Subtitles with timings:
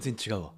[0.00, 0.52] 全然違うわ。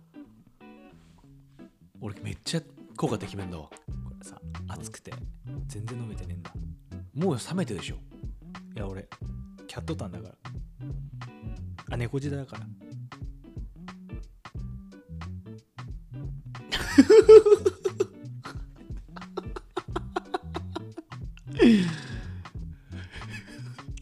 [2.00, 2.62] 俺めっちゃ
[2.96, 3.64] 効果てきめんだわ。
[3.64, 3.74] こ
[4.16, 5.12] れさ熱くて
[5.66, 6.52] 全然飲めてねえんだ。
[7.14, 7.96] もう冷めてるでしょ。
[8.76, 9.08] いや俺
[9.66, 10.34] キャットタンだから。
[11.90, 12.66] あ猫舌だから。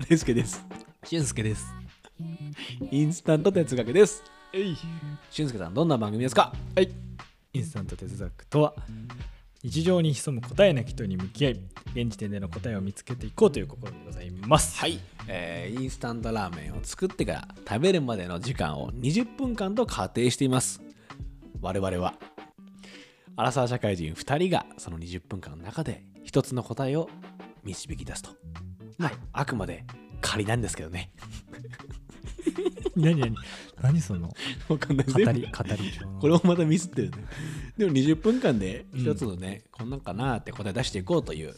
[0.08, 0.62] レスケです。
[1.04, 1.66] 俊介です。
[2.90, 4.22] インスタント哲学です
[4.52, 4.76] えい。
[5.30, 6.52] 俊介さんどんな番組ですか？
[6.74, 6.90] はい。
[7.52, 8.74] インスタント哲学とは
[9.62, 11.60] 日常に潜む答えなき人に向き合い
[11.94, 14.78] 現時点での答えを見つけていこうという試みでございます。
[14.78, 14.98] はい、
[15.28, 20.80] えーインスタントラーメンを作ってから食べるまでの時間を20分間と仮定しています。
[21.60, 22.14] 我々は
[23.36, 27.08] アラサー社会人2人がその20分間の中で一つの答えを
[27.64, 28.30] 導き出すと。
[28.98, 29.84] まあ、あくまで
[30.20, 31.10] 仮なんですけどね
[32.96, 33.34] 何何
[33.80, 34.30] 何その？
[34.68, 35.06] わかんない。
[35.06, 35.50] 語り語り。
[36.20, 37.16] これもまたミスってるね。
[37.78, 41.54] でも20分間で一つのね、こんなんかなって答え出していこうという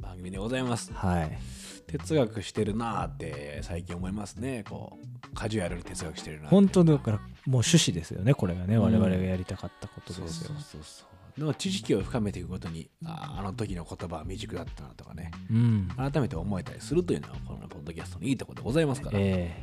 [0.00, 0.92] 番組でございます。
[0.92, 1.38] はい。
[1.86, 4.64] 哲学してるなーって最近思いますね。
[4.68, 8.82] こうカジュアルに哲学してるな本当だからもう趣旨ですよねこれがね、うん。
[8.82, 10.28] 我々がやりたかったことですよ。
[10.28, 15.30] そうそうそうでも知識を深めていくごとにあーあの時の言葉は未熟だったなとかね。
[15.50, 15.88] うん。
[15.96, 19.54] 改めて思えたりするというのはこのポッドキャストのいいところでございますから、え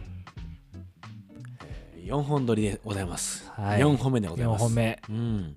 [2.04, 3.82] 4本撮りでございます、はい。
[3.82, 4.64] 4本目でごー、4ざいます。
[4.64, 5.02] 本目。
[5.10, 5.56] うん。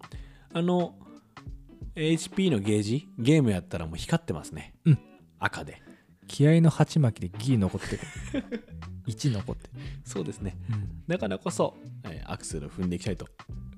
[0.52, 0.94] あの
[1.94, 4.98] HP のゲージゲームやったらもう光ってますね、うん。
[5.38, 5.82] 赤で。
[6.26, 8.02] 気合の鉢巻きでギー残ってる。
[9.06, 9.70] 1残ってる、
[10.04, 10.56] そうですね。
[10.70, 11.02] うん。
[11.06, 13.26] だからこそ、えーアクセルを踏んでいきたいと。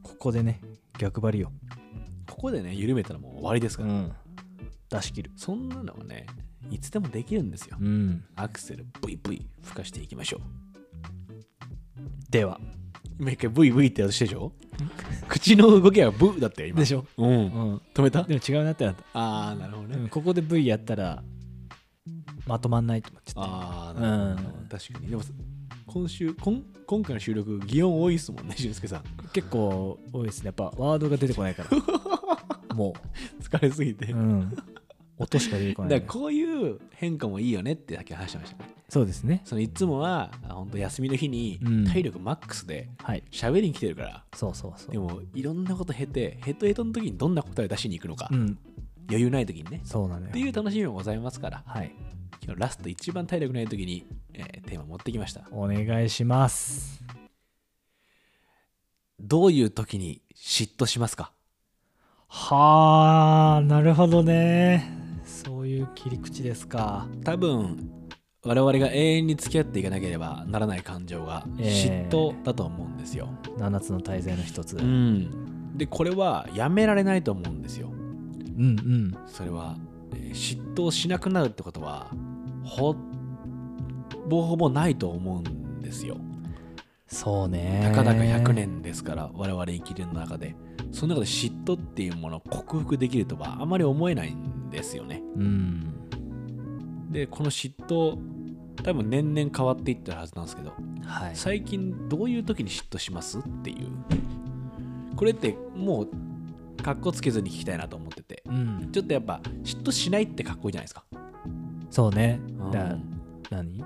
[0.03, 0.61] ここでね
[0.99, 1.53] 逆張りよ、
[2.29, 4.17] ここでね緩めたらもう終わりですから、ん、
[4.89, 5.33] 出し切る。
[5.37, 6.27] そんなのはね
[6.71, 8.25] いつでもできるんですよ、うん。
[8.37, 10.66] アクセルブイブイ吹かしていきましょう
[12.31, 12.61] では。
[13.19, 14.53] 今一回ブイブイってやつしてでしょ？
[15.27, 16.81] 口の動きはブーだったよ今。
[16.81, 17.31] でしょ、うん。
[17.31, 18.25] うん、止めた？
[18.25, 21.23] でも違うなってなった、ああなるほどね、うん、ここで V やったら
[22.47, 24.69] まとまんないと思っちゃっああなるほど、うん。
[24.69, 25.09] 確かに。
[25.09, 25.23] でも
[25.87, 29.03] 今週今今回の収録擬音多いっすもんね俊介さん。
[29.03, 30.47] た結構多いですね。
[30.47, 31.71] やっぱワードが出てこないから。
[32.75, 32.95] も
[33.41, 34.57] 疲れすぎて、う、うん、
[35.19, 38.57] 音しか出てこないだからこういう変化もいいよねってさっき話してました。
[38.59, 39.43] ねそうですね。
[39.45, 41.85] そのいつもは本当休みの日にうん。
[41.87, 43.25] 体力マックスではい。
[43.33, 44.93] 喋りに来てるから、そうそうそう。
[44.93, 48.59] でもいろんなこと経てヘトヘトの時にどんな答えを出しに行くのか、うん。
[49.09, 49.81] 余裕ない時にね。
[49.85, 50.29] そうなのよ。
[50.29, 51.63] っていう楽しみもございますから。
[51.67, 51.93] はい。
[52.45, 55.49] 今日ラスト一番体力ない時に、えーテーマ持ってきました。
[55.51, 57.03] お願いします。
[59.19, 61.33] どういう時に嫉妬しますか？
[62.29, 65.06] はあなるほどね
[65.47, 67.07] そういう切り口ですか。
[67.25, 67.91] 多分
[68.45, 74.77] 我々が永遠に付き合っていかなければならない感情がえー嫉妬だと思うんですよ、7つの大罪の一つ。
[74.77, 75.19] ううん。
[75.75, 77.89] んでこれはやめられないと思うんですよ。
[78.59, 79.77] うんそれは、
[80.15, 82.11] えー嫉妬しなくなるってことは
[82.65, 82.95] ほ
[84.29, 86.17] ぼほぼないと思うんですよ。
[87.09, 87.81] そうね。
[87.85, 90.55] たかだか100年ですから我々生きる中で。
[90.93, 95.23] その中で嫉妬っていうものを克服できるとはあまり思えないんですよね。
[95.37, 95.93] うん。
[97.11, 98.19] でこの嫉妬
[98.83, 100.73] 多分年々変わっていってるはずなんですけど
[101.05, 101.37] はい。
[101.37, 103.87] 最近どういう時に嫉妬しますっていう？
[105.17, 108.43] これってもうかっこつけずに聞きたいなと思ってて。
[108.47, 108.89] うん。
[108.93, 111.05] ちょっとやっぱ嫉妬しないってかっこいいじゃないですか。
[111.91, 112.41] そうね。
[112.59, 112.71] うん。
[112.71, 112.97] だ
[113.51, 113.85] 何？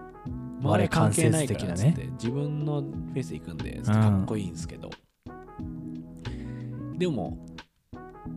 [0.62, 4.90] 周り関係ない我からねて自分のフェイスで行くんでかっこいいんですけど、
[6.98, 7.38] でも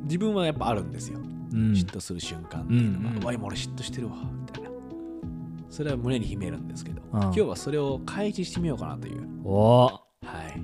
[0.05, 3.23] 自分はやっぱあるんですよ、うん嫉妬する瞬間っていうのが、うんうん。
[3.23, 4.69] うわ今俺嫉妬してるわみたいな。
[5.69, 7.21] それは胸に秘めるんですけど、うん。
[7.21, 9.27] 今日はそれを開示してみようかなという。
[9.43, 9.91] おー。
[9.91, 9.99] は
[10.49, 10.61] い。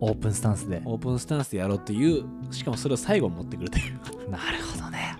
[0.00, 0.82] オープンスタンスで。
[0.84, 3.94] オープンスタンスでやろうというしかもそれを最後に持ってくるという。
[4.30, 5.16] なるほどね。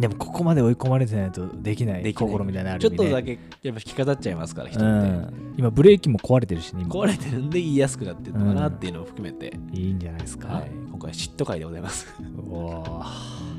[0.00, 2.64] でもここまで追い込まれてないとできない心みたい。
[2.64, 6.94] なのあるちょっとだけけやっぱ引き飾っちゃいますから人って、うん、今ブレーキも壊れてるしね今。
[6.94, 12.06] 壊れてるんで言いやすくなってるのかなっていうのを含めて、いいんじゃないですか、はい、今回は嫉妬会でございます。
[12.50, 13.49] おー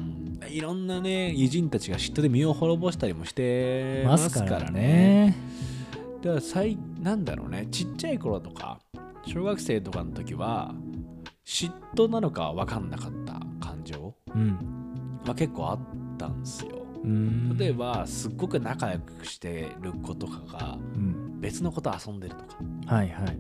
[0.51, 4.81] いろんなね偉人たちが嫉妬で身を滅ぼしたりもしてまますすからね。
[4.81, 5.36] ね
[6.21, 8.80] だから最なんだろうねちっちゃい頃とか
[9.25, 10.74] 小学生とかの時は
[11.45, 13.33] 嫉妬なのかは分かんなかった
[13.65, 14.57] 感情うん。
[15.25, 15.80] が結構あっ
[16.18, 16.86] たんですよ。
[17.03, 17.57] うん。
[17.57, 21.39] 例えばすっごく仲良くしてる子とかがうん。
[21.39, 22.95] 別の子と遊んでるとか。
[22.95, 23.38] はいはい。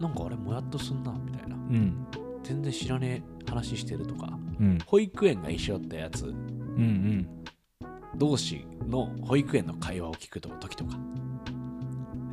[0.00, 1.56] なんかあれもやっとすんなみたいな。
[1.56, 2.06] うん。
[2.42, 4.78] 全然知らねえ話してるとかうん。
[4.86, 6.26] 保育園が一緒だったやつ。
[6.26, 7.28] うんうん。
[8.16, 10.98] 同士の保育園の会話を聞くと時とか。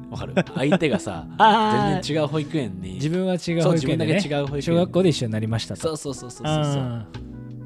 [0.09, 0.33] わかる？
[0.55, 4.61] 相手がさ あ全然違う保育園に自分は違うそう保自分だけ違う保育園。
[4.61, 5.81] 小学校で一緒になりましたと。
[5.81, 7.07] そうそうそうそうそうあ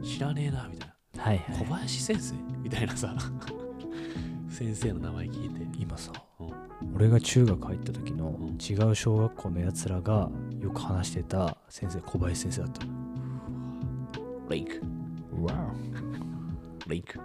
[0.03, 1.73] 知らねえなみたいーはいな小はい。
[1.81, 2.35] 林先生？
[2.63, 3.15] みたいなさ。
[4.49, 5.59] 先生の名前聞いて。
[5.79, 6.95] 今さ、うん。
[6.95, 8.57] 俺が中学入った時のうん。
[8.57, 10.29] 違う小学校のやつらが
[10.61, 12.85] よく話してた先生小林先生だった
[14.55, 14.81] リンク
[15.43, 15.73] わ
[16.87, 17.19] リンク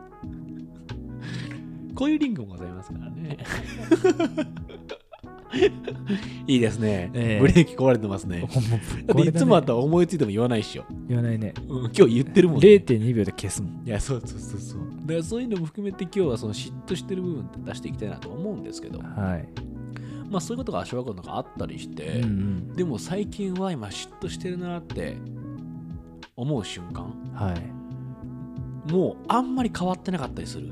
[1.94, 3.38] こういうリンクもございますからね。
[6.47, 7.41] いいですね、ええ。
[7.41, 8.41] ブレーキ壊れてますね。
[8.41, 11.55] も うだっていつもあったら思いついても言わないっしょ、言わないね。
[11.69, 12.67] うん、今日言ってるもんね。
[12.67, 13.87] 0.2秒で消すもん。
[13.87, 14.81] いやそうそうそうそう。
[15.03, 18.99] だからそういうのも含めて今日はその嫉妬してる部分って出していきたいなと思うんですけど。
[18.99, 19.49] はい、
[20.31, 25.17] まあそういうことが小学校の中あったりして、うんうん、でも最近は今嫉妬してるなって
[26.37, 27.05] 思う瞬間？
[27.35, 28.91] はい。
[28.93, 30.71] もうあんまり変わってなかったりする、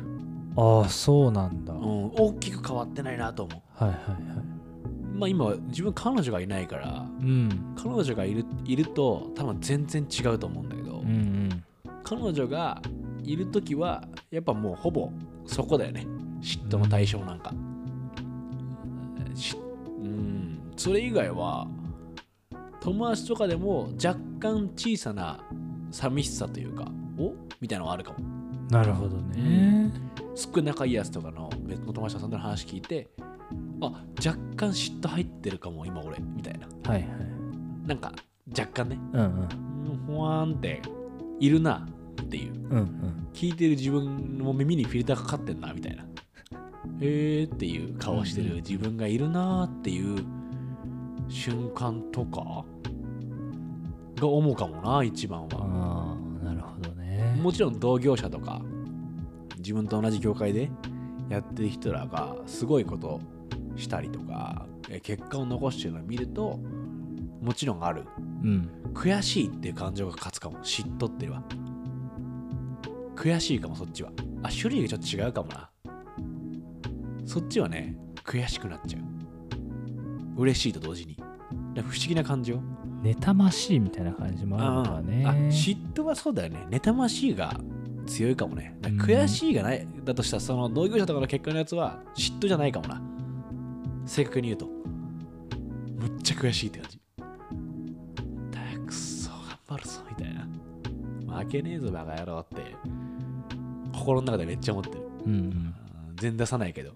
[0.57, 3.85] ああそうなんだ、うん、はい大きく変わってないなと思う。
[3.85, 3.99] はいはい
[5.15, 7.75] まあ今自分彼女がいないからうん。
[7.77, 11.65] 彼女がいるいると多分全然違うと思うんだけど、うんうん。
[12.03, 12.83] 彼女が
[13.23, 15.11] いる時はやっぱもうほぼ
[15.47, 16.07] そこだよね。
[16.41, 17.53] 嫉妬の対象なんか、
[19.35, 19.57] し
[20.03, 20.59] うん。
[20.77, 21.69] それ以外は
[22.83, 25.41] 友達とかでも若干小さな
[25.91, 27.33] 寂しさというかお？
[27.61, 28.19] みたいなのがあるかも。
[28.71, 29.93] なるほどね、
[30.35, 33.11] すっごい仲いいやつとかの別の友達と遊んでる話聞いて
[33.83, 36.19] あ若干嫉妬入ってるかも今俺。
[36.21, 36.67] みたいな。
[36.91, 37.13] はいはい。
[37.87, 38.13] なんか
[38.51, 38.99] 若干ね。
[39.13, 39.27] うんうん。
[39.27, 40.81] うんほわーんって
[41.39, 41.87] いるな
[42.23, 42.53] っていう。
[42.55, 43.29] うんうん。
[43.35, 46.05] 聞いてる自分の耳にフィルターかかってんなみたいな。
[47.01, 50.25] へーっていう顔してる自分がいるなーっていう
[51.29, 52.65] 瞬間とか
[54.23, 56.17] が思うかもな一番は。
[56.43, 57.39] なるほどね。
[57.43, 58.63] もちろん同業者とか
[59.59, 60.71] 自分と同じ業界で
[61.29, 63.21] やってる人らがすごいこと
[63.77, 66.59] したりとかえ結果を残してるのを見ると
[67.41, 68.05] もちろんある。
[68.43, 68.71] うん。
[68.95, 70.59] 悔しいっていう感情が勝つかも。
[70.59, 71.43] 嫉妬っては
[73.17, 74.13] 悔しいかもそっちは。
[74.45, 75.71] あ種類がちょっと違うかもな。
[77.27, 79.03] そっちはね悔しくなっちゃう。
[80.41, 81.17] 嬉しいと同時に。
[81.75, 82.61] 不思議な感情
[83.03, 85.25] 妬ましいみたいな感じもあるのかね。
[85.27, 86.67] あ嫉妬はそうだよね。
[86.71, 87.61] 妬ましいが
[88.07, 88.79] 強いかもね。
[88.83, 93.03] 悔しいがない、だとしたらその同業者とかの結果のやつは嫉妬じゃないかもな。
[94.07, 94.67] 正確に言うと。
[94.67, 96.99] むっちゃ悔しいって感じ。
[98.51, 100.47] たくそ頑張るぞみたいな。
[101.39, 102.77] 負けねえぞバカ野郎って
[103.93, 105.03] 心の中でめっちゃ思ってる。
[105.27, 105.39] うんうん。
[105.39, 105.75] うん
[106.17, 106.93] 全然出さないけど。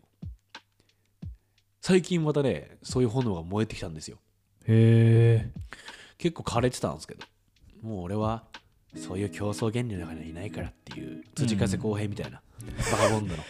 [1.80, 4.18] 最近またねそういう炎が燃えてきたんですよ。
[4.66, 5.50] へえ
[6.18, 7.26] 結構枯れてたんですけど
[7.82, 8.44] もう俺は
[8.96, 12.40] そういう競争原理の中にはいないからっていう辻風公平みたいな、
[12.90, 13.42] バカボンドの。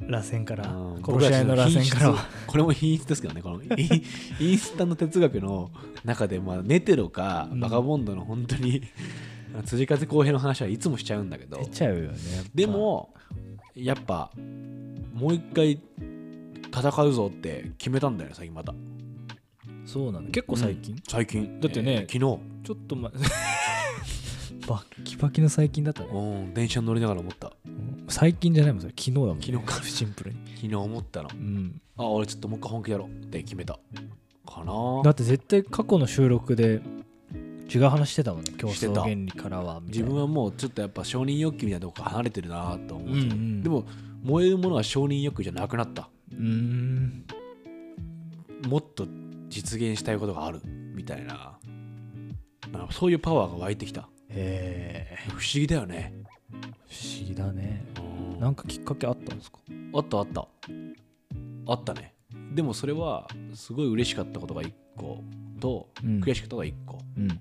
[0.00, 1.02] 螺旋からうん。
[1.04, 2.14] 殺し合いの螺旋から。
[2.46, 5.70] これも品質ですけどねこのインスタの哲学の
[6.04, 7.60] 中でまあネテロかうん。
[7.60, 8.82] バカボンドの本当に、
[9.64, 11.56] 辻風公平の話はいつもしちゃうんだけど。
[11.58, 12.18] 出ちゃうよね
[12.54, 13.14] でも
[13.74, 14.30] やっぱ
[15.14, 15.80] もう一回
[16.72, 18.74] 戦うぞって決めたんだよね最近また
[19.88, 21.60] そうなの結構最近、最近。
[21.60, 22.18] だってねえー昨日？
[22.20, 23.10] ちょっとま
[24.68, 26.08] バッキバキの最近だったね。
[26.12, 27.54] うん電車に乗りながら思った。
[28.08, 28.90] 最近じゃないもんそれ。
[28.92, 29.82] 昨日だもん、ね、昨日か。
[29.82, 30.36] シンプルに。
[30.56, 31.80] 昨日思ったのうん。
[31.96, 33.78] あ俺ちょっともう一回本気やろうって決めた。
[34.46, 36.82] かなだって絶対過去の収録で
[37.72, 38.52] 違う話してたもんね。
[38.52, 38.66] てた。
[38.66, 43.62] 争原理からは自分はもうちょっとやっぱ承認欲求みたいなとこから離れてるなと思って、うんうん。
[43.62, 43.86] でも
[44.22, 46.10] 燃えるものは承認欲求じゃなくなった。
[46.32, 47.24] うーん。
[48.68, 49.06] もっと
[49.58, 51.58] 実現したいことがあるみたいな。
[52.72, 54.08] なんかそういうパワーが湧いてきた。
[54.28, 55.18] へえ。
[55.30, 56.14] 不思議だよね。
[56.50, 56.54] 不
[57.18, 57.84] 思議だね。
[58.34, 58.40] うん。
[58.40, 59.58] なんかきっかけあったんですか？
[59.94, 60.46] あったあった。
[61.66, 62.14] あったね。
[62.54, 65.24] でもそれはすごい嬉しかったことが1個
[65.58, 66.20] と、うん。
[66.20, 66.98] 悔しかったことが1個。
[67.16, 67.40] うん。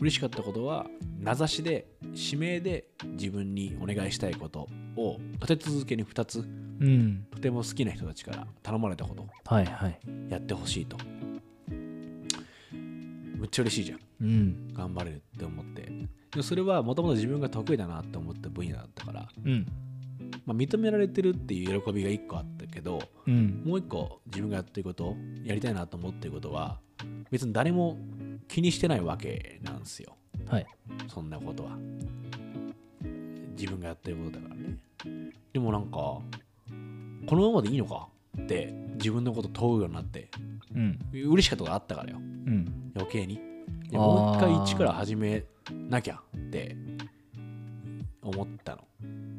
[0.00, 0.86] 嬉しかったことは
[1.18, 7.26] 名指しで指名で自分にお願いしたいことを立て続けに2つうん。
[7.30, 9.26] とても好きな人たちから頼まれたこと。
[9.44, 10.00] はいはい。
[10.30, 10.96] やってほしいと
[13.38, 14.00] むっちゃ嬉しいじゃん。
[14.20, 14.74] うん。
[14.74, 15.82] 頑張れるって思って。
[15.82, 19.66] でもそれはもともと自分が得意だなって思った分野だったから、うん。
[20.44, 23.62] まあ、認められてるっていう喜びが1個あったけどうん。
[23.64, 26.80] もう1個自分がやってることやりたいなと思ってることは
[27.30, 27.96] 別に誰も
[28.48, 30.16] 気にしてないわけなんですよ。
[30.46, 30.66] はい。
[31.06, 31.78] そんなことは。
[33.56, 34.78] 自分がやってることだからね。
[35.52, 36.22] でもなんかこ
[37.36, 38.08] のままでいいのか
[38.42, 40.30] って自分のこと問うようになって
[40.78, 40.98] うん。
[41.12, 42.18] 嬉しかったことがあったからよ。
[42.18, 42.92] うん。
[42.94, 43.40] 余計に。
[43.92, 45.44] もう一回一から始め
[45.88, 46.76] なきゃって
[48.22, 48.82] 思ったの。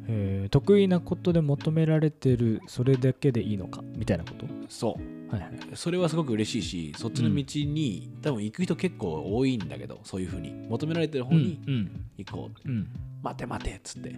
[0.08, 3.82] へえ得意なことで求められてるそれだけでいいのか？
[3.96, 4.46] みたいなこと？
[4.68, 5.34] そう。
[5.34, 5.52] はいはい。
[5.76, 10.52] それはすごく嬉しいしそっちの道に、多分行く人結構多いんだけどそういうふうに。
[10.68, 12.88] 求められてる方にうん行こう、うん。
[13.22, 14.16] 待て待てっつって。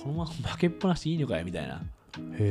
[0.00, 1.82] このまま負けっぱなしでいいのかよみたいな
[2.36, 2.42] そ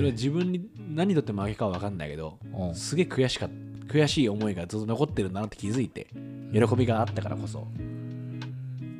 [0.00, 2.74] れは自分に何にとって負けかは分かんないけどうん。
[2.74, 3.48] すげえ悔しか
[3.88, 6.08] 悔しい思いがずっと残ってるなって気づいて
[6.52, 7.66] 喜びがあったからこそ。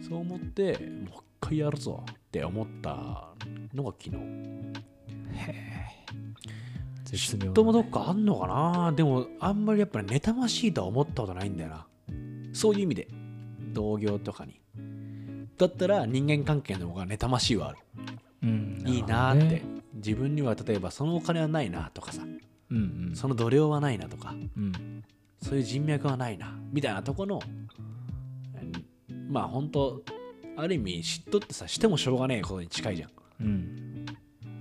[0.08, 3.34] そう思ってもう一回やるぞって思った
[3.74, 4.22] のが昨日。
[7.04, 8.92] 絶妙ともどっかあんのかな？
[8.92, 11.86] でもあんまりやっぱり妬ましいとは思ったことないんだよな。
[12.52, 13.08] そういう意味で。
[13.72, 14.60] 同業とかに。
[15.58, 17.78] だったら人間関係の方が妬ましいはある。
[18.42, 18.82] うん。
[18.86, 19.64] いいなーって、ね
[19.96, 22.22] 自分には例えばそのお金はないなとかさ
[22.70, 22.76] うん
[23.08, 23.16] うん。
[23.16, 25.02] その度量はないなとかうん。
[25.42, 30.02] そういう人脈はないなみたいなとこのうんまあ本当
[30.56, 33.10] ある意味嫉妬ってさしてもしょうがないことに近いじゃん。
[33.40, 34.06] うん。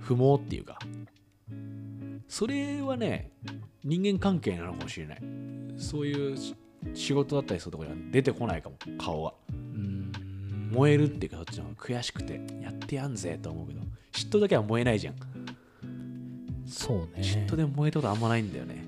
[0.00, 0.78] 不毛っていうか。
[2.28, 3.30] それはね
[3.84, 5.22] 人間関係なのかもしれない。
[5.78, 6.54] そういうし
[6.94, 9.45] 仕事だったりするところには出てこないかも顔がうん
[10.76, 13.80] 燃えるっていうかそっちの方が悔しくてやってやんぜと思うけど
[14.12, 15.14] 嫉妬だけは燃えないじゃん。
[16.66, 17.08] そうね。
[17.18, 18.84] 嫉妬で燃えたことあんまないんだよね。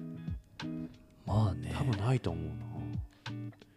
[1.27, 1.73] まあね。
[1.77, 2.45] 多分ないと思う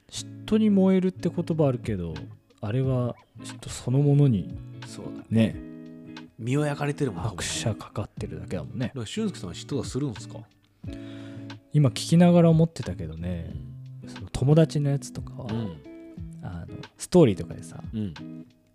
[0.09, 2.13] 嫉妬に燃えるって言葉あるけど
[2.61, 5.55] あれは嫉妬そのものになそうだね。
[6.37, 8.87] 身を焼かれてるもん拍車かかってるだけだもんね。
[8.87, 10.39] だから俊介さんは嫉妬はするんですか、
[11.71, 13.53] 今聞きながら思ってたけどね。
[14.07, 15.90] その友達のやつとかは、うん
[16.43, 18.13] あのストーリーとかでさうん。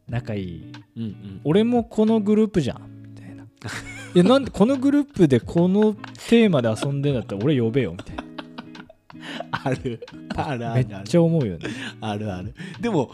[0.09, 3.45] 仲いいうんうん俺もこのグループじゃんみたいな。
[3.45, 5.95] いやなんでこのグループでこの
[6.29, 8.17] テーマで遊んでんだったら俺呼べよみたい
[9.51, 10.07] ある。
[10.37, 10.87] あるなあるある。
[10.89, 11.69] めっちゃ思うよね。
[12.01, 12.55] あるある。
[12.81, 13.11] でも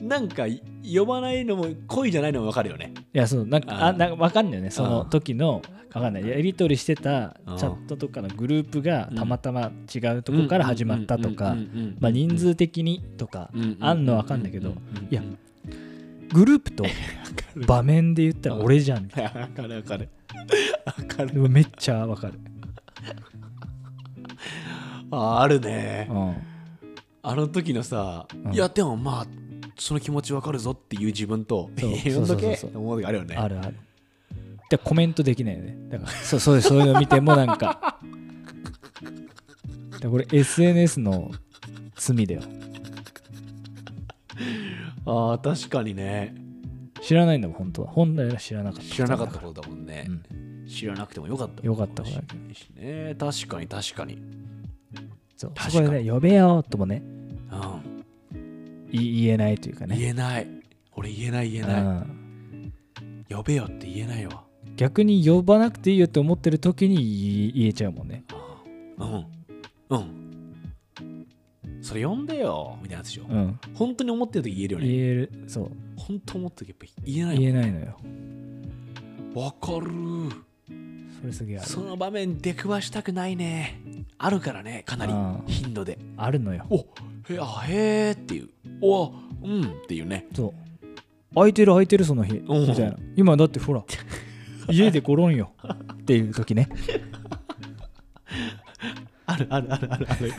[0.00, 0.44] なんか
[0.82, 2.94] 呼ばないのも恋じゃないのも分かるよね。
[3.12, 5.62] いやそうなんかああなんか分かんないよねその時の
[5.92, 6.28] 分かんない。
[6.28, 11.56] やり取りしてたうんチャットとかのグループがたまたま違うとこから始まったとか
[12.00, 13.50] 人数的にとか
[13.80, 14.74] あんの分かんないけど
[15.10, 15.22] いや
[16.32, 16.84] グループと
[17.66, 20.08] 場面で言ったら俺じゃんみたい分かる分かる
[20.96, 22.34] 分かるなめっちゃ分かる、
[25.10, 26.36] ああるねうん、
[27.22, 29.26] あの時のさ、うんいやでもまあ
[29.78, 31.92] その気持ち分かるぞっていう自分とそう。
[32.02, 33.36] けそうそうそうって思う時あるよね。
[33.36, 33.76] あるある。
[34.70, 35.76] でコメントできないよね。
[35.90, 36.12] だから。
[36.22, 37.98] そうそうそういうの見てもなんか。
[40.00, 41.30] でこれ SNS の
[41.96, 42.42] 罪だよ。
[45.06, 46.34] ああ確かにね。
[47.00, 47.88] 知らないんだもん本当は。
[47.88, 48.94] 本来は知らなかった。
[48.94, 50.66] 知らなかったことだもんね、うん。
[50.68, 51.64] 知らなくてもよかった。
[51.64, 53.14] よかったかもしれないしね。
[53.18, 54.18] 確かに確かに。
[55.36, 55.52] そう。
[55.54, 55.86] 確かに。
[55.86, 57.02] そこでね呼べよともね
[58.90, 59.96] 言えないというかね。
[59.96, 60.46] 言えない。
[60.94, 61.82] 俺言えない言えない。
[61.82, 62.72] うん。
[63.30, 64.44] 呼べよって言えないわ。
[64.76, 68.24] 逆に呼ばなくていいよって思ってる時に言えちゃうもんね。
[68.98, 69.26] うん。
[69.90, 71.26] うん。
[71.82, 72.78] それ呼んでよ。
[72.82, 73.60] みたいなやつでしょ、うん。
[73.74, 75.44] 本当に思ってる時言えるよ言ねえる。
[75.46, 75.70] そう。
[75.96, 77.96] 本当思ってる時やっぱ言えない言えないのよ。
[79.34, 79.90] わわかる。
[81.20, 83.80] それすげえその場面出くわしたくないね。
[84.18, 85.12] あるからねかなり。
[85.52, 85.98] 頻度で。
[86.16, 86.66] あるのよ。
[86.70, 86.86] お
[87.32, 88.50] へあへーっていう
[88.80, 90.26] おうんっていうね。
[90.34, 90.54] そう。
[91.34, 92.36] 空いてる空いてるその日。
[92.36, 92.66] う。
[92.66, 92.96] んみたいな。
[93.16, 93.84] 今だってほら
[94.70, 95.52] 家でゴロンよ。
[95.92, 96.68] っていう時ね。
[99.26, 100.06] あるあるあるある。
[100.10, 100.32] ある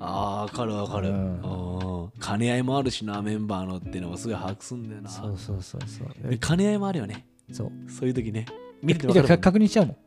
[0.02, 1.42] あーわかるわかる、うん。
[1.42, 2.06] う。
[2.08, 5.10] ん兼ね合いもあるしなメンバーのっていうのがすごい把握すんだよな。
[5.10, 6.30] そうそうそうそう。
[6.30, 7.26] で兼ね合いもあるよね。
[7.52, 7.72] そう。
[7.92, 8.46] そういう時ね。
[8.82, 9.42] 見ててわじゃあかかるもん。
[9.42, 9.98] 確認しちゃうもん。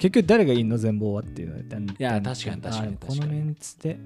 [0.00, 3.98] 結局誰がいいの全貌はっていうのいや確かに確かにこ確かにのメンツで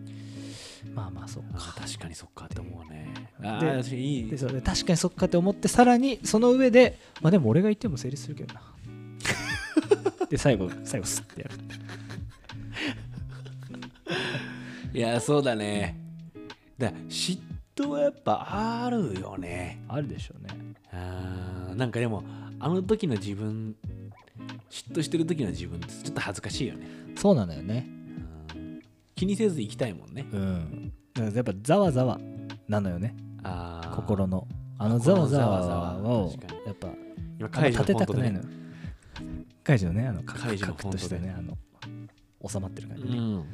[0.92, 3.12] まあまあそうあかー確かにそっかって思うね。
[3.40, 4.28] であー確かにいい。
[4.30, 8.62] でそうで確かにそっかって思ってさらにその上でまあでも俺が言っても成立するけどな。
[10.28, 11.54] で最後最後スッてやる。
[14.98, 15.98] いやそうだね。
[16.78, 17.38] だ嫉
[17.74, 19.80] 妬はやっぱあるよね。
[19.88, 20.54] あるでしょうね。
[20.92, 22.22] あーなんかでも
[22.60, 23.74] あの時の自分
[24.70, 26.86] 嫉妬してる時の自分ってちょっと恥ずかしいよね。
[27.16, 27.86] そうなのよね。
[27.88, 28.03] うん
[29.14, 30.26] 気にせず生きたいもんね。
[30.32, 30.92] うん。
[31.14, 32.18] だからやっぱざわざわ
[32.68, 33.16] なのよね。
[33.42, 33.94] あー。
[33.96, 34.46] 心の。
[34.78, 36.20] あのざわざわ心のざわざわ。
[36.24, 36.60] を確かに。
[36.66, 36.88] やっぱ
[37.38, 38.44] 今あんま立てたくないねのよ。
[39.62, 41.56] カイジのねあのカカイジのクカクとしてねあの
[42.46, 43.16] 収まってる感じね。
[43.16, 43.44] うん。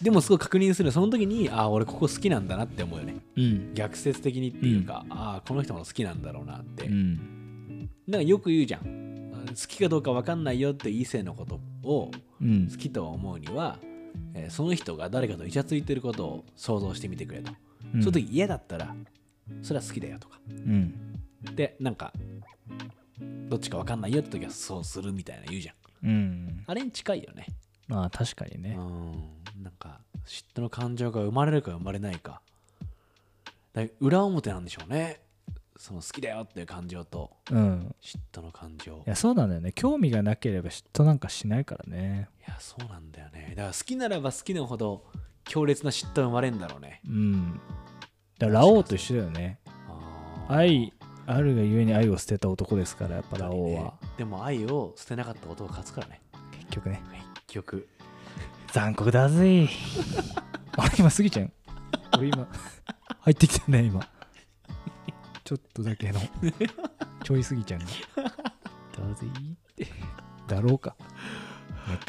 [0.00, 3.16] でもすごい確認するその時にああ俺ここ好きなんだなって思うよね。
[3.36, 3.74] うん。
[3.74, 7.90] 逆説的にっていうか、ああこの人も好きなんだろうなって、うん。
[8.06, 9.32] なんかよく言うじゃん。
[9.34, 12.68] あ好きかどうか分かんないよって異性のことをうん。
[12.70, 13.78] 好きと思うには、
[14.34, 17.52] えーその人が誰かとイチャついてることを想像してみてくれと、
[17.94, 18.00] うん。
[18.00, 18.94] その時嫌だったら
[19.62, 20.38] それは好きだよとか。
[20.48, 20.94] うん。
[21.54, 22.12] でなんか
[23.48, 25.74] どっちか分かんないよって時はそうするみたいな言うじゃん。
[26.08, 26.64] うん。
[26.66, 27.46] あれに近いよね。
[27.88, 28.76] まあ確かにね。
[28.78, 29.62] うん。
[29.62, 32.40] なんか嫉妬の感情が生まれるか生まれないか。
[33.72, 35.20] だ裏表なんでしょうね。
[35.76, 37.30] その好きだよっていう感情と。
[37.50, 37.94] うん。
[38.02, 39.02] 嫉妬の感情。
[39.06, 39.72] いやそうなんだよね。
[39.72, 42.28] 興味がなければ嫉妬なんかしないからね。
[42.46, 45.02] いやそうなんだよねだから好きならば好きなほど
[45.44, 47.00] 強烈な嫉妬が生まれるんだろうね。
[47.08, 47.60] うん。
[48.38, 49.58] だからラオウと一緒だよね。
[50.46, 50.92] 愛
[51.26, 53.94] あるがゆえに愛を捨てた男ですからやっぱラオウは。
[54.16, 56.20] でも愛を捨てなかった男が勝つからね。
[56.52, 57.02] 結局ね。
[57.48, 57.88] 結局。
[58.68, 59.68] 残酷だぜ。
[60.78, 61.52] あれ今過ぎちゃう。
[62.16, 62.48] 俺今
[63.22, 64.08] 入ってきたね今。
[65.42, 66.20] ちょっとだけの。
[67.24, 69.26] ちょい過ぎちゃんがだぜ
[70.46, 70.94] だろうか。
[71.88, 72.04] なんか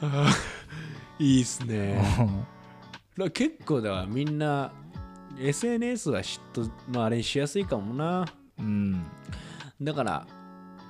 [1.18, 2.00] いいっすね。
[3.34, 4.72] 結構だからみんな
[5.38, 8.24] SNS は嫉妬のあれにしやすいかもな。
[8.58, 9.04] うん。
[9.80, 10.26] だから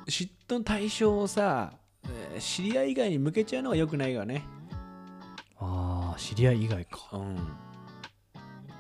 [0.06, 1.72] 嫉妬の対象をさ
[2.04, 4.44] えー知り合い以外に向けちゃうのが良くないよね。
[5.58, 6.98] ああ知り合い以外か。
[7.12, 7.36] うん。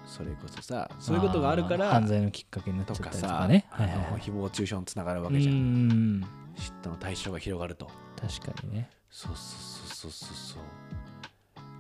[0.04, 4.20] それこそさそういうことがあるからー犯罪のきっかけになっちゃったりととかねはいはいはい。
[4.20, 5.88] 誹謗中傷につながるわうけじゃん。
[6.20, 6.24] ん。
[6.56, 7.90] 嫉妬の対象が広がると。
[8.20, 8.90] 確かにね。
[9.10, 10.62] そうそうそうそうそうそう。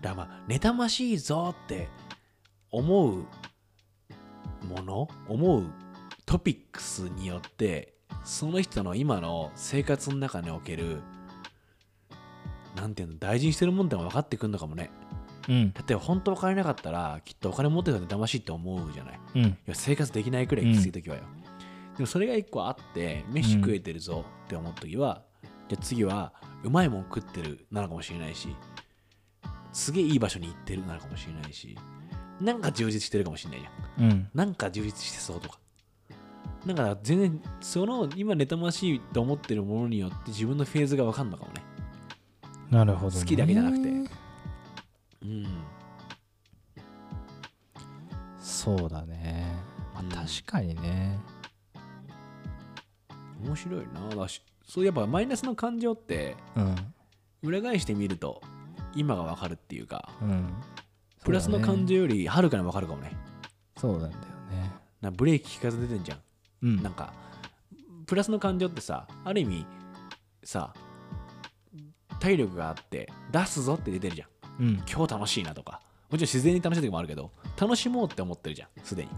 [0.02, 1.88] だからまあ妬ましいぞって
[2.70, 3.24] 思う
[4.66, 5.64] もの思う
[6.26, 11.00] トピックスによってその人の今の生活の中における
[12.76, 14.90] なんていうの大事にしてるもんって分かってくるのかもね。
[15.48, 15.72] うん。
[15.72, 19.20] 例えば本当お金なかったらきっとお金持ってたら妬ましいって思うじゃない。
[19.34, 19.58] いうん。
[19.64, 21.22] や生活できないくらいきつい時はよ、
[21.96, 25.22] でもそれが一個あって飯食えてるぞって思う時は、
[25.68, 28.54] じゃあ次はうまいもん食ってるなのかもしれないし
[29.72, 31.76] すげえいい場所に行ってるなのかもしれないし
[32.40, 34.10] なんか充実してるかもしれないじゃん。
[34.10, 34.28] うん。
[34.34, 35.58] なんか充実してそうとか。
[36.64, 41.62] なんか全然その今妬ましいと思ってるものによって自分のフェーズが分かんのかもね。
[42.70, 43.20] なるほどね。
[43.20, 43.88] 好きだけじゃなくて。
[45.22, 45.46] うん。
[48.38, 49.54] そうだね、
[49.94, 50.08] まあうん。
[50.08, 51.18] 確かにね。
[53.42, 56.76] 面白いなだしそうやっぱマイナスの感情ってうん。
[57.42, 58.40] 裏返してみると
[58.94, 60.48] 今が分かるっていうかうん。
[61.24, 63.10] プラスの感情よりはるかに分かるかもね。
[63.76, 64.72] そうなんだよね。
[65.00, 66.18] なブレーキ効かず出てんじゃん。
[66.62, 66.82] うん。
[66.84, 67.12] なんか
[68.06, 69.66] プラスの感情ってさある意味
[70.44, 70.72] さ
[72.20, 74.28] 体力があって出すぞって出てるじゃん。
[74.60, 74.74] うん。
[74.88, 75.80] 今日楽しいなとか。
[76.10, 78.68] もちろん自然に楽しい時もあるけど楽しもうって思ってるじゃん。
[78.84, 79.10] すでに。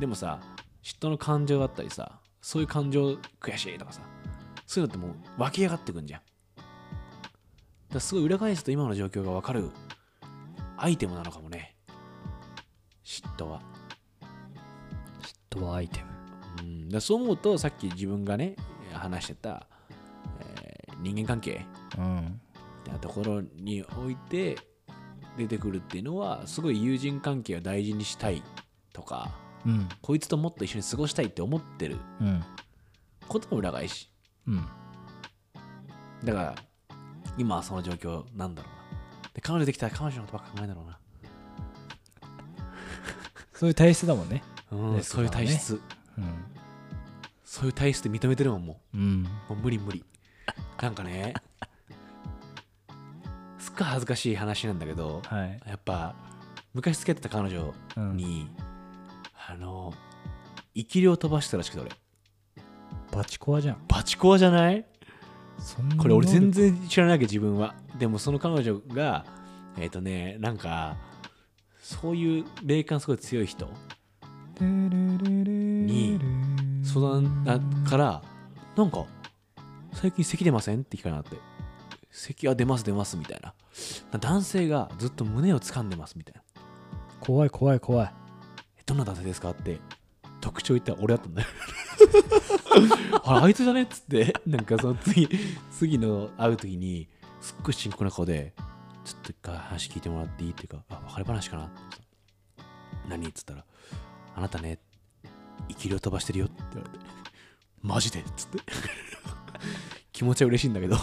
[0.00, 0.40] でもさ
[0.82, 4.00] 嫉妬の感情だったりさそういう感情悔しいとかさ
[4.70, 6.20] そういうのってもう湧き上がってくんじゃん。
[7.92, 9.68] だすごい裏返すと今の状況が分かる
[10.76, 11.74] アイテムなのかもね。
[13.04, 13.60] 嫉妬は。
[15.50, 16.10] 嫉妬はアイテム。
[16.60, 18.54] うん、だそう思うとさっき自分がね
[18.92, 19.66] 話してた、
[20.38, 21.66] えー人間関係
[21.98, 22.40] うん。
[22.78, 24.56] みたいなところにおいて
[25.36, 28.40] 出てくるっていうのはすごい友人関係を大事にしたい
[28.92, 29.32] とか
[29.66, 29.88] うん。
[30.00, 32.44] こいつともっと一緒に過ごしたいって思ってるうん。
[33.26, 34.09] ことの裏返し
[34.46, 34.66] うん。
[36.24, 36.54] だから
[37.38, 38.72] 今はその状況なんだろう
[39.24, 39.30] な。
[39.34, 40.98] で彼女できたら彼女のことばっか考えるんだろうな。
[43.54, 44.42] そういう体質だもんね。
[44.70, 45.80] うん、そういう体質、
[46.16, 46.44] うん。
[47.44, 48.96] そういう体質で認めてるもんもう。
[48.96, 49.26] ん。
[49.48, 50.04] うもう無理無理。
[50.80, 51.34] なんかね
[53.58, 55.60] すっごい恥ずかしい話なんだけどはい。
[55.66, 56.14] やっぱ
[56.72, 58.16] 昔付き合ってた彼女うん。
[58.16, 58.50] に、
[59.48, 59.92] あの
[60.74, 61.90] 生き量飛ばしてたらしくて俺
[63.12, 63.76] バチコアじゃん。
[63.88, 64.84] バチコアじゃない？
[65.98, 67.74] これ俺全然然知らないわけ自分は。
[67.98, 69.24] でもその彼女が
[69.78, 70.96] えっ、とねなんか
[71.80, 73.68] そういう霊感すごい強い人
[74.60, 76.18] に
[76.84, 77.44] 相談
[77.86, 78.22] あから
[78.76, 79.04] なんか
[79.92, 80.80] 最近咳出ません？
[80.80, 81.36] って聞かれなって。
[82.12, 83.54] 咳は出ます出ますみたいな。
[84.18, 86.42] 男性がずっと胸を掴んでますみたいな。
[87.20, 88.12] 怖い怖い怖い。
[88.78, 89.50] えどんな男性ですか？
[89.50, 89.78] って
[90.40, 91.48] 特徴言ったら俺だったんだよ
[93.24, 93.82] あれあいつじゃね？
[93.82, 94.34] っつって。
[94.46, 95.28] なんかその次
[95.70, 97.08] 次の会う時に
[97.40, 98.52] すっごい深刻な顔で
[99.04, 100.50] ちょっと一回話聞いてもらっていい？
[100.50, 101.70] っていうかあ別れ話かな？
[103.08, 103.28] 何？
[103.28, 103.64] っつったら
[104.36, 104.78] あなたね
[105.68, 107.04] 生き量飛ばしてるよって言われて。
[107.82, 108.20] マジで？
[108.20, 108.58] っつって。
[110.12, 110.96] 気持ちは嬉しいんだけど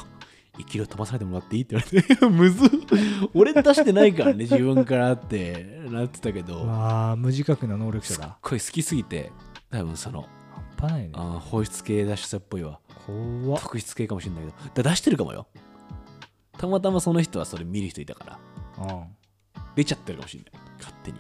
[0.58, 1.64] 生き量飛ばされてもらっていい？
[1.64, 2.26] って言われて。
[2.30, 2.70] むずっ。
[3.34, 6.66] 俺出してないからね自分からってなってたけど。
[6.68, 9.32] わあ無自覚な能力者すっだごい好きすぎて
[9.72, 10.28] 多分その
[10.78, 11.10] 半端ないね。
[11.14, 12.80] あー放出系出しさっぽいわ。
[13.06, 13.62] 怖っ。
[13.62, 14.84] 特質系かもしれないけど。
[14.84, 15.48] だ出してるかもよ。
[16.58, 18.40] たまたまその人はそれ見る人いたか
[18.78, 18.86] ら。
[18.86, 19.04] うん。
[19.76, 20.52] 出ちゃってるかもしれない。
[20.78, 21.20] 勝手に。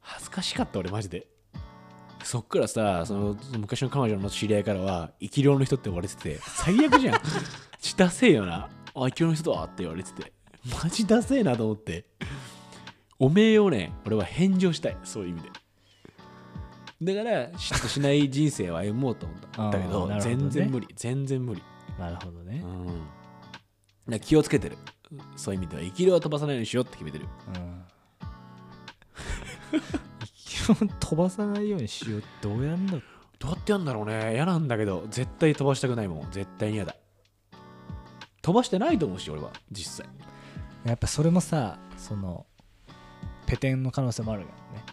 [0.00, 1.26] 恥ずかしかった俺マジで。
[2.20, 7.20] 好そっからさその昔の彼女の知り合いからは生き量の人って言われてて最悪じゃん。
[7.80, 8.68] 血ダセえよな。
[8.94, 10.32] あ生き量の人だって言われてて。
[10.82, 12.06] マジダセえなと思って。
[13.18, 14.96] おめえをね俺は返上したい。
[15.04, 15.50] そういう意味で
[17.04, 20.20] だから嫉妬しない人生を歩もうと思ったんだけどね。
[20.20, 20.88] 全然無理。
[20.94, 21.62] 全然無理。
[21.98, 22.62] なるほどね。
[24.08, 24.20] うん。
[24.20, 24.78] 気をつけてる。
[25.36, 27.26] そういう意味では生き量は飛ばさないようにしようって決めてる。
[27.54, 27.84] うん。
[29.72, 32.92] 勢い飛ばさないようにしようってどうやんだ
[33.38, 34.34] どうやってやんだろうね。
[34.34, 36.30] 嫌なんだけど絶対飛ばしたくないもん。
[36.30, 36.96] 絶対に嫌だ。
[38.42, 39.50] 飛ばしてないと思うし俺は。
[39.70, 40.14] 実際。
[40.84, 42.46] やっぱそれもさその
[43.46, 44.84] ペテンの可能性もあるからね。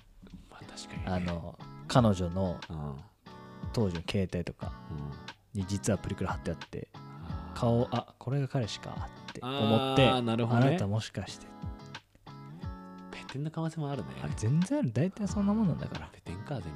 [0.49, 1.57] まあ確かに、ね、あの
[1.89, 2.57] 彼女の
[3.73, 4.71] 当時の携帯とか
[5.53, 6.87] に実はプリクラ貼ってあって
[7.53, 10.67] 顔あこれが彼氏かって思ってあーなるほどね。
[10.67, 11.47] あなたもしかして。
[13.11, 14.07] ペテンの可能性もあるね。
[14.37, 14.91] 全然ある。
[14.93, 16.09] 大体そんなもんなんだから。
[16.13, 16.69] ペテンか全部。
[16.69, 16.71] う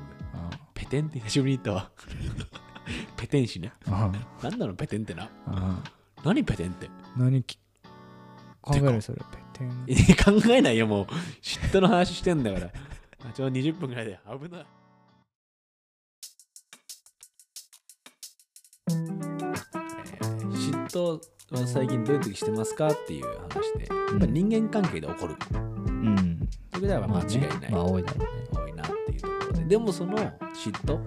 [0.74, 1.92] ペテンって久しぶりに言ったわ。
[3.18, 3.72] ペテン師ね。
[3.88, 3.92] ん。
[3.92, 4.74] うん何なの？
[4.74, 5.30] ペテンってな。
[5.48, 5.84] うん。
[6.24, 6.90] 何ペテンって？
[7.16, 7.58] 何き
[8.62, 9.02] 考える？
[9.02, 10.42] それペテン。
[10.42, 11.06] 考えないよもう。
[11.42, 12.68] 嫉妬の話してんだから。
[13.28, 14.20] あちょうど20分ぐらいで。
[14.28, 21.20] 危ないー
[21.52, 25.36] 嫉妬は最近どういう時してますかっていう話で、やっぱ人間関係で起こる。
[25.56, 27.72] うんそれでは間違いない。
[27.72, 29.66] まあ多いだろうね多いなっていうところで。
[29.66, 31.00] でもその嫉妬、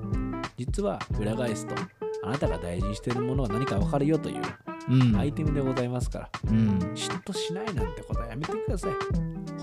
[0.57, 1.75] 実は裏返すと、
[2.22, 4.42] あなたが大事にしているものは何か分かるよという
[4.88, 8.92] うんアイテムでございますから、うん嫉妬しないなんてことはやめてください。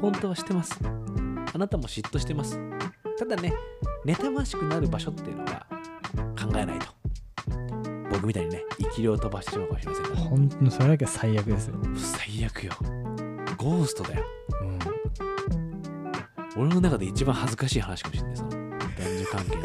[0.01, 0.79] 本当はしてます。
[1.53, 2.59] あなたも嫉妬してます。
[3.17, 3.53] ただね、
[4.05, 5.65] 妬ましくなる場所っていうのは
[6.37, 6.87] 考えないと。
[8.13, 10.15] 僕みたいにね、生き量を飛ばしてしまうかもしれません。
[10.15, 12.73] 本当にそれだけは最悪ですよ、最悪よ。
[13.57, 14.23] ゴーストだよ。
[16.55, 19.63] うん、俺の中で一番恥ずかしい話かもしれない、その男女関係の。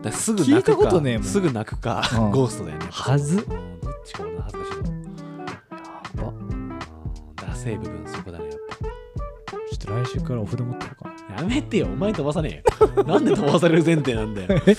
[0.02, 2.86] だすぐ泣くかねすぐ泣くか、うんゴーストだよね。
[2.90, 4.88] はずうんどっちか俺の恥ずかしいの。
[4.88, 6.78] やばうん
[7.36, 8.76] ダセい部分そこだね、やっぱ。
[8.76, 10.78] ちょっと来週からお札持っ
[11.38, 13.04] やめてよ、お前飛ばさねえよ。
[13.04, 14.48] なんで飛ばされる前提なんだよ。
[14.66, 14.76] え？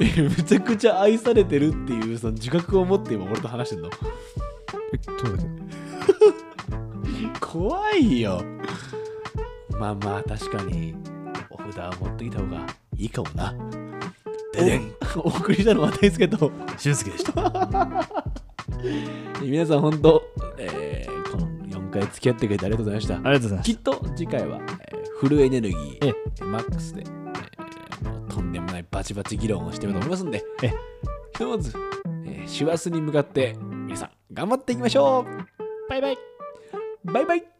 [0.00, 0.22] え？
[0.22, 3.88] めちゃくちゃ愛されてるっていうその自覚を持って今俺と話してんの？
[3.88, 5.48] えそうだけど
[7.40, 8.42] 怖いよ。
[9.78, 10.94] まあまあ確かに
[11.50, 12.66] お札を持ってきた方が
[12.96, 13.54] いいかもな。
[14.52, 18.08] ででんお送りしたのは大輔と俊介でした
[19.42, 20.22] 皆さん本当、
[20.58, 23.14] えーこの4回付き合ってくれてありがとうございました。
[23.14, 24.58] ありがとうございましきっと次回は、
[24.92, 30.68] えーフルエネルギー、えマックスで、えーもうとんでもないバチバチ議論をしてみようと思いますんで、え。
[30.68, 30.74] ひ
[31.38, 31.72] とまず、
[32.26, 35.88] えー師走に向かって皆さん頑張っていきましょう。
[35.88, 36.18] バイバイ。
[37.04, 37.53] バイバイ